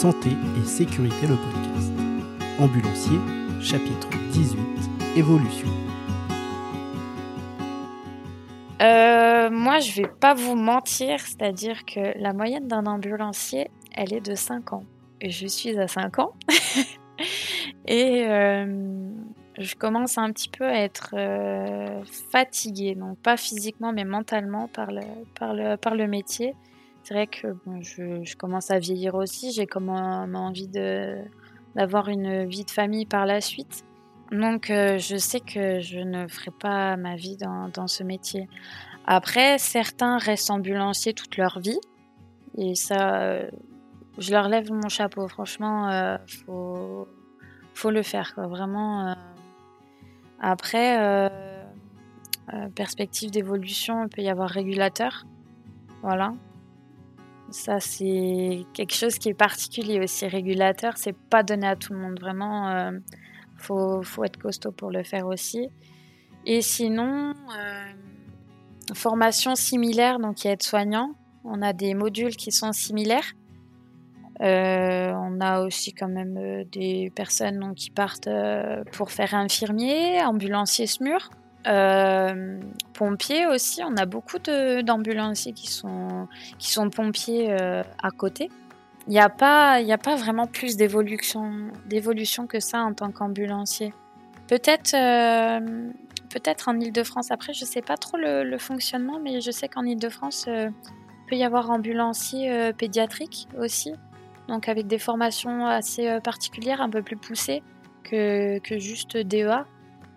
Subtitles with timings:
[0.00, 1.92] Santé et Sécurité le podcast.
[2.58, 3.18] Ambulancier,
[3.60, 4.58] chapitre 18,
[5.18, 5.68] Évolution.
[8.80, 14.26] Euh, moi, je vais pas vous mentir, c'est-à-dire que la moyenne d'un ambulancier, elle est
[14.26, 14.84] de 5 ans.
[15.20, 16.32] Et je suis à 5 ans.
[17.86, 18.64] et euh,
[19.58, 24.92] je commence un petit peu à être euh, fatiguée, non pas physiquement, mais mentalement par
[24.92, 25.02] le,
[25.38, 26.54] par le, par le métier.
[27.10, 33.06] Vrai que je, commence à vieillir aussi, j'ai comme envie d'avoir une vie de famille
[33.06, 33.84] par la suite.
[34.30, 38.48] Donc euh, je sais que je ne ferai pas ma vie dans, ce métier.
[39.06, 41.80] Après, certains restent ambulanciers toute leur vie.
[42.56, 43.50] Et ça, euh,
[44.18, 45.26] je leur lève mon chapeau.
[45.26, 47.08] Franchement, euh, faut,
[47.74, 48.34] faut le faire.
[48.34, 48.46] Quoi.
[48.46, 49.08] Vraiment.
[49.08, 49.14] Euh.
[50.40, 51.28] Après, euh,
[52.54, 55.24] euh, perspective d'évolution, il peut y avoir régulateur.
[56.02, 56.32] Voilà.
[57.50, 60.26] Ça, c'est quelque chose qui est particulier aussi.
[60.26, 62.20] Régulateur, c'est pas donné à tout le monde.
[62.20, 62.92] Vraiment, euh,
[63.56, 65.68] faut, faut être costaud pour le faire aussi.
[66.46, 67.84] Et sinon, euh,
[68.94, 71.12] formation similaire, donc il y a être soignant.
[71.44, 73.32] On a des modules qui sont similaires.
[74.40, 78.28] Euh, on a aussi quand même euh, des personnes qui partent
[78.92, 81.30] pour faire infirmier, ambulancier SMUR.
[83.00, 88.50] Pompiers aussi, on a beaucoup d'ambulanciers qui sont, qui sont pompiers euh, à côté.
[89.06, 93.94] Il n'y a, pas, a pas vraiment plus d'évolution que ça en tant qu'ambulancier.
[94.48, 95.88] Peut-être euh,
[96.28, 97.30] peut-être en Ile-de-France.
[97.30, 100.70] Après, je ne sais pas trop le, fonctionnement, mais je sais qu'en Ile-de-France, il
[101.26, 103.94] peut y avoir ambulancier pédiatrique aussi
[104.48, 107.62] donc avec des formations assez particulières, un peu plus poussées
[108.02, 109.64] que, que juste DEA.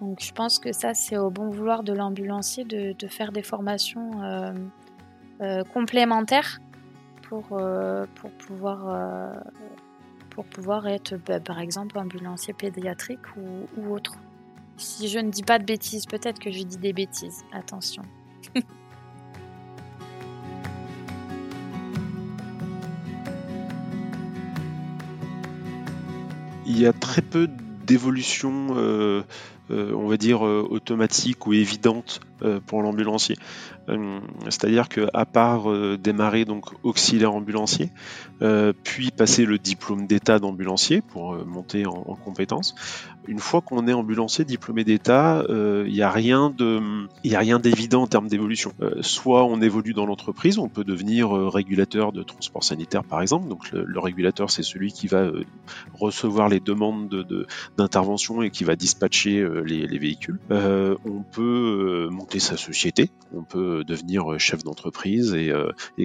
[0.00, 4.22] Donc je pense que ça, c'est au bon vouloir de l'ambulancier de, faire des formations
[4.22, 4.52] euh,
[5.40, 6.60] euh, complémentaires
[7.22, 8.30] pour, euh, pour,
[10.44, 14.16] pouvoir, être, bah, par exemple, ambulancier pédiatrique ou, autre.
[14.76, 18.02] Si je ne dis pas de bêtises, peut-être que je dis des bêtises, attention.
[26.66, 27.48] il y a très peu
[27.86, 29.24] d'évolution,
[29.70, 32.20] on va dire, euh, automatique ou évidente
[32.66, 33.36] pour l'ambulancier.
[34.44, 37.88] C'est-à-dire qu'à part démarrer donc auxiliaire ambulancier,
[38.84, 42.74] puis passer le diplôme d'état d'ambulancier pour monter en, en compétences,
[43.28, 46.80] une fois qu'on est ambulancier diplômé d'état, il euh, n'y a rien de,
[47.24, 48.72] il a rien d'évident en termes d'évolution.
[48.80, 53.22] Euh, soit on évolue dans l'entreprise, on peut devenir euh, régulateur de transport sanitaire par
[53.22, 53.48] exemple.
[53.48, 55.30] Donc le, régulateur c'est celui qui va
[55.94, 57.08] recevoir les demandes
[57.76, 60.38] d'intervention de, et qui va dispatcher les, les véhicules.
[60.50, 65.52] on peut monter sa société, on peut devenir chef d'entreprise et,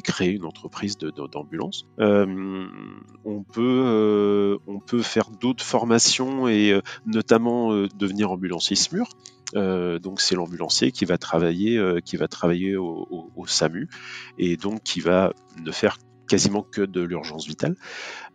[0.02, 1.86] créer une entreprise d'ambulance.
[1.98, 9.10] on peut, on peut faire d'autres formations et notamment euh, devenir ambulancier SMUR.
[9.56, 13.90] Euh, donc c'est l'ambulancier qui va travailler, euh, qui va travailler au, au, au, SAMU
[14.38, 15.98] et donc qui va ne faire
[16.32, 17.76] quasiment que de l'urgence vitale,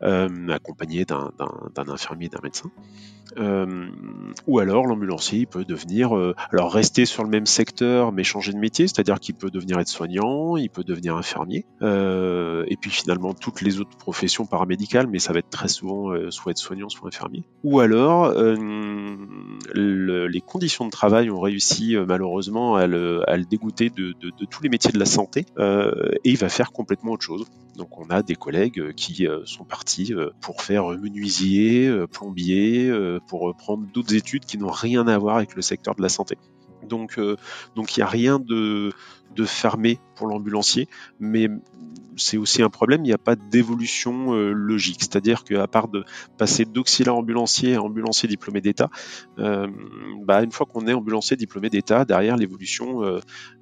[0.03, 1.33] euh, accompagné d'un
[1.89, 2.71] infirmier, d'un médecin.
[3.39, 3.87] Euh,
[4.47, 8.59] ou alors l'ambulancier peut devenir, euh, alors rester sur le même secteur mais changer de
[8.59, 13.81] métier, c'est-à-dire qu'il peut devenir aide-soignant, il peut devenir infirmier, et puis finalement toutes les
[13.81, 17.45] autres professions paramédicales, mais ça va être très souvent soit aide-soignant, soit infirmier.
[17.65, 24.15] Ou alors le, les conditions de travail ont réussi malheureusement à le, dégoûter de,
[24.51, 27.47] tous les métiers de la santé, et il va faire complètement autre chose.
[27.93, 32.93] On a des collègues qui sont partis pour faire menuisier, plombier,
[33.27, 36.37] pour prendre d'autres études qui n'ont rien à voir avec le secteur de la santé.
[36.83, 37.37] Donc, euh,
[37.75, 38.93] donc il n'y a rien de,
[39.35, 40.89] de fermé pour l'ambulancier,
[41.21, 41.49] mais
[42.17, 45.03] c'est aussi un problème, il n'y a pas d'évolution euh, logique.
[45.03, 46.05] C'est-à-dire qu'à part de
[46.39, 48.89] passer d'auxiliaire ambulancier à ambulancier diplômé d'État,
[49.39, 49.69] euh,
[50.23, 53.03] bah, une fois qu'on est ambulancier diplômé d'État, derrière l'évolution,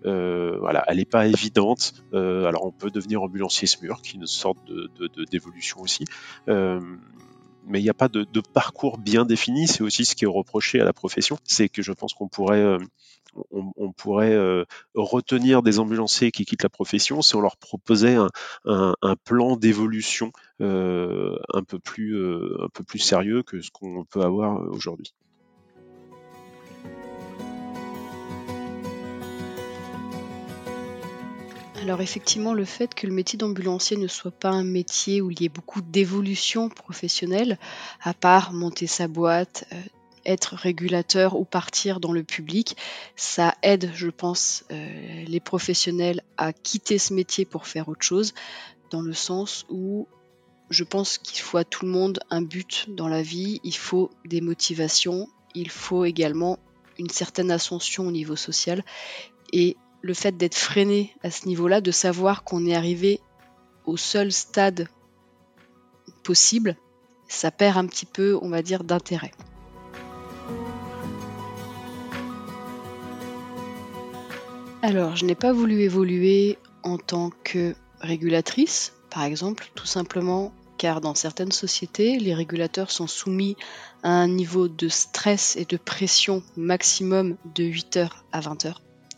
[0.02, 1.94] voilà, elle n'est pas évidente.
[2.12, 4.58] Alors on peut devenir ambulancier SMUR, qui est une sorte
[5.31, 6.04] d'évolution de, de, aussi
[7.66, 9.66] mais il n'y a pas de, parcours bien défini.
[9.66, 12.62] C'est aussi ce qui est reproché à la profession, c'est que je pense qu'on pourrait,
[12.62, 12.78] euh,
[13.50, 14.64] on, pourrait euh,
[14.94, 18.16] retenir des ambulanciers qui quittent la profession si on leur proposait
[18.64, 18.90] un,
[19.25, 22.16] plan d'évolution euh, un peu plus,
[22.62, 25.14] un peu plus sérieux que ce qu'on peut avoir aujourd'hui.
[31.84, 35.42] Alors effectivement, le fait que le métier d'ambulancier ne soit pas un métier où il
[35.42, 37.58] y ait beaucoup d'évolution professionnelle,
[38.00, 39.76] à part monter sa boîte, euh,
[40.25, 42.78] être régulateur ou partir dans le public,
[43.16, 48.32] ça aide, je pense, euh, les professionnels à quitter ce métier pour faire autre chose,
[48.88, 50.08] dans le sens où
[50.70, 54.10] je pense qu'il faut à tout le monde un but dans la vie, il faut
[54.25, 56.58] des motivations, il faut également
[56.98, 58.82] une certaine ascension au niveau social.
[59.52, 63.21] Et le fait d'être freiné à ce niveau-là, de savoir qu'on est arrivé
[63.87, 64.87] au seul stade
[66.23, 66.77] possible,
[67.27, 69.31] ça perd un petit peu, on va dire, d'intérêt.
[74.83, 81.01] Alors, je n'ai pas voulu évoluer en tant que régulatrice, par exemple, tout simplement car
[81.01, 83.56] dans certaines sociétés, les régulateurs sont soumis
[84.03, 88.75] à un niveau de stress et de pression maximum de 8h à 20h.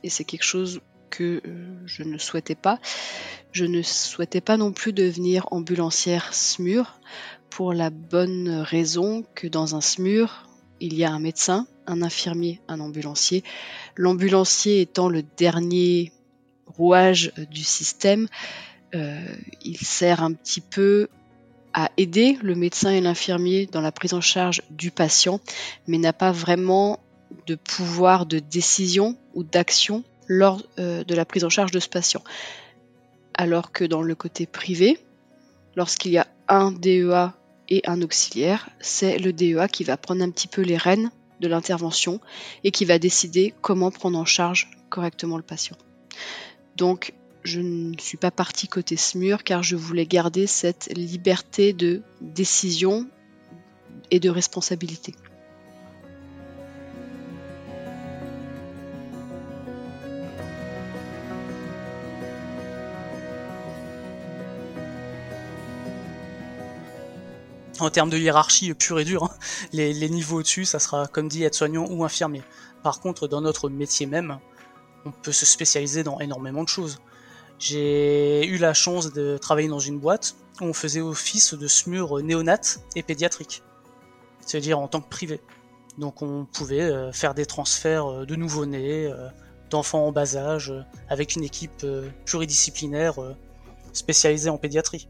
[0.07, 0.81] Et c'est quelque chose
[1.11, 2.79] que euh, je ne souhaitais pas.
[3.51, 7.01] Je ne souhaitais pas non plus devenir ambulancière SMUR
[7.51, 10.49] pour la bonne raison que dans un SMUR,
[10.79, 13.43] il y a un médecin, un infirmier, un ambulancier.
[13.97, 16.13] L'ambulancier étant le dernier
[16.67, 18.29] rouage du système,
[18.95, 19.27] euh,
[19.65, 21.09] il sert un petit peu
[21.75, 25.41] à aider le médecin et l'infirmier dans la prise en charge du patient,
[25.89, 27.01] mais n'a pas vraiment
[27.47, 31.89] de pouvoir de décision ou d'action lors euh, de la prise en charge de ce
[31.89, 32.23] patient.
[33.35, 34.99] Alors que dans le côté privé,
[35.77, 37.35] lorsqu'il y a un DEA
[37.69, 41.11] et un auxiliaire, c'est le DEA qui va prendre un petit peu les rênes
[41.41, 42.21] de l'intervention
[42.65, 45.77] et qui va décider comment prendre en charge correctement le patient.
[46.77, 47.13] Donc
[47.45, 53.07] je ne suis pas partie côté SMUR car je voulais garder cette liberté de décision
[54.11, 55.15] et de responsabilité.
[67.79, 69.31] En termes de hiérarchie pure et dure, hein,
[69.73, 72.43] les, niveaux au-dessus, ça sera comme dit aide-soignant ou infirmier.
[72.83, 74.39] Par contre, dans notre métier même,
[75.05, 77.01] on peut se spécialiser dans énormément de choses.
[77.59, 82.23] J'ai eu la chance de travailler dans une boîte où on faisait office de SMUR
[82.23, 83.63] néonat et pédiatrique,
[84.41, 85.41] c'est-à-dire en tant que privé.
[85.99, 89.29] Donc on pouvait euh, faire des transferts euh, de nouveau-nés, euh,
[89.71, 90.73] d'enfants en bas âge,
[91.09, 91.85] avec une équipe
[92.25, 93.15] pluridisciplinaire
[93.93, 95.09] spécialisée en pédiatrie.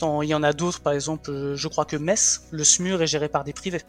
[0.00, 3.28] Il y en a d'autres, par exemple, je crois que Metz, le SMUR est géré
[3.28, 3.82] par des privés.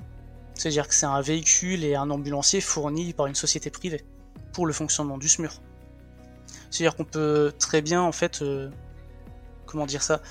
[0.55, 4.03] C'est-à-dire que c'est un véhicule et un ambulancier fournis par une société privée
[4.51, 5.61] pour le fonctionnement du SMUR.
[6.69, 8.69] C'est-à-dire qu'on peut très bien, en fait, euh,
[9.65, 10.21] comment dire ça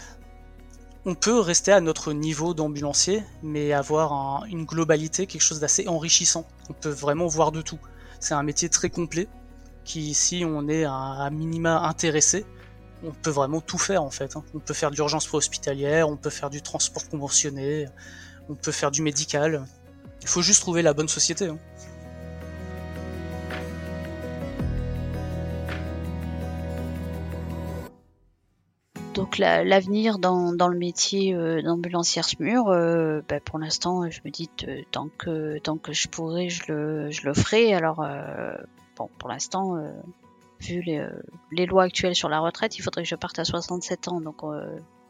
[1.05, 6.47] On peut rester à notre niveau d'ambulancier, mais avoir une globalité, quelque chose d'assez enrichissant.
[6.69, 7.79] On peut vraiment voir de tout.
[8.21, 9.29] C'est un métier très complet,
[9.85, 12.45] qui, si on est à, minima intéressé,
[13.05, 14.37] on peut vraiment tout faire en fait.
[14.37, 14.45] Hein.
[14.55, 17.87] On peut faire de l'urgence hospitalière, on peut faire du transport conventionné,
[18.49, 19.65] on peut faire du médical.
[20.23, 21.47] Il faut juste trouver la bonne société.
[21.47, 21.59] Hein.
[29.19, 34.49] donc l'avenir dans, le métier euh, d'ambulancière SMUR, euh, bah, pour l'instant, je me dis
[34.93, 37.75] tant que tant que je pourrai, je le, je le ferai.
[37.75, 38.55] Alors euh,
[38.97, 39.77] bon, pour l'instant,
[40.61, 41.07] vu les,
[41.53, 44.21] les, lois actuelles sur la retraite, il faudrait que je parte à 67 ans.
[44.21, 44.43] Donc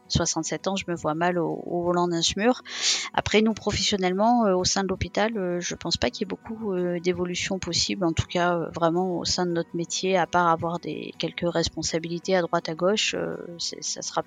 [0.09, 2.61] 67 ans, je me vois mal au, volant d'un SMUR.
[3.13, 6.35] Après, nous, professionnellement, euh, au sein de l'hôpital, euh, je pense pas qu'il y ait
[6.35, 10.47] beaucoup euh, d'évolution possible, en tout cas vraiment au sein de notre métier, à part
[10.47, 13.15] avoir des quelques responsabilités à droite à gauche,
[13.57, 14.23] ça sera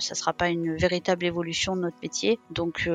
[0.00, 2.38] sera pas une véritable évolution de notre métier.
[2.50, 2.88] Donc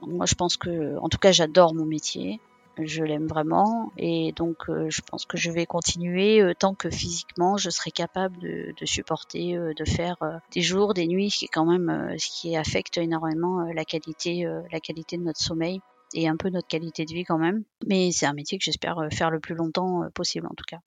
[0.00, 2.40] moi, je pense que, en tout cas, j'adore mon métier
[2.78, 6.90] je l'aime vraiment et donc euh, je pense que je vais continuer euh, tant que
[6.90, 10.16] physiquement je serai capable de, supporter euh, de faire
[10.52, 14.80] des jours des nuits ce qui quand même ce qui affecte énormément la qualité la
[14.80, 15.80] qualité de notre sommeil
[16.14, 17.64] et un peu notre qualité de vie quand même.
[17.86, 20.78] Mais c'est un métier que j'espère faire le plus longtemps possible en tout cas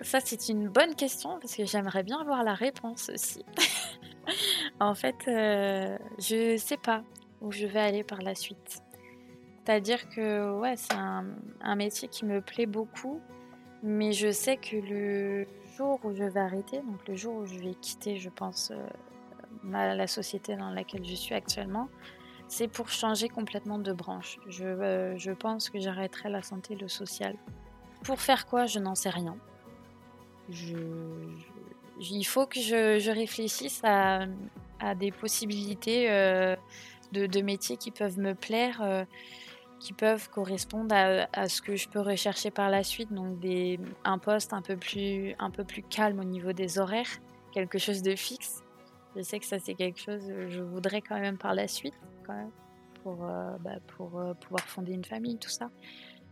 [0.00, 3.44] Ça, c'est une bonne question parce que j'aimerais bien avoir la réponse aussi.
[4.80, 7.02] en fait, euh, je sais pas
[7.40, 8.82] où je vais aller par la suite.
[9.64, 13.20] C'est-à-dire que ouais, c'est un, métier qui me plaît beaucoup,
[13.82, 17.58] mais je sais que le jour où je vais arrêter, donc le jour où je
[17.58, 18.86] vais quitter, je pense, euh,
[19.64, 21.88] la société dans laquelle je suis actuellement,
[22.46, 24.38] c'est pour changer complètement de branche.
[24.48, 27.36] Je, euh, je pense que j'arrêterai la santé et le social.
[28.04, 29.36] Pour faire quoi, je n'en sais rien
[30.50, 34.26] il faut que je, réfléchisse à,
[34.96, 36.56] des possibilités euh,
[37.12, 39.04] de, métiers qui peuvent me plaire, euh,
[39.80, 43.12] qui peuvent correspondre à, ce que je peux rechercher par la suite.
[43.12, 43.38] Donc
[44.04, 45.34] un poste un peu, plus,
[45.90, 47.10] calme au niveau des horaires,
[47.52, 48.62] quelque chose de fixe.
[49.16, 51.94] Je sais que ça c'est quelque chose que je voudrais quand même par la suite,
[53.02, 55.70] pour, euh, bah, pouvoir fonder une famille, tout ça.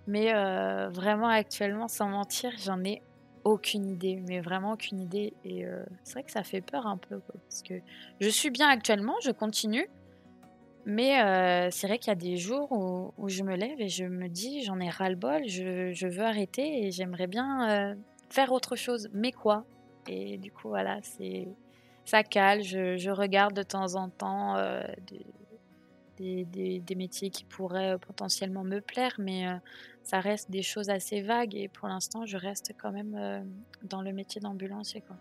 [0.06, 0.32] Mais
[0.90, 3.02] vraiment, actuellement, sans mentir, j'en ai
[3.46, 5.32] aucune idée, mais vraiment aucune idée.
[5.44, 7.74] Et euh, c'est vrai que ça fait peur un peu, parce que
[8.20, 9.88] je suis bien actuellement, je continue.
[10.84, 14.04] Mais euh, c'est vrai qu'il y a des jours où, je me lève et je
[14.04, 17.94] me dis, j'en ai ras-le-bol, je, veux arrêter et j'aimerais bien euh,
[18.30, 19.08] faire autre chose.
[19.12, 19.64] Mais quoi?
[20.08, 21.48] Et du coup, voilà, c'est
[22.04, 22.62] ça cale.
[22.62, 24.54] Je, je regarde de temps en temps
[26.16, 29.56] des, métiers qui pourraient euh, potentiellement me plaire, mais euh,
[30.02, 33.42] ça reste des choses assez vagues et pour l'instant, je reste quand même euh,
[33.82, 35.02] dans le métier d'ambulancier.
[35.06, 35.16] Quoi.